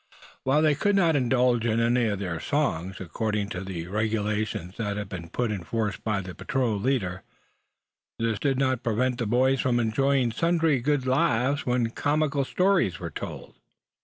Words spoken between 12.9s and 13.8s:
were told.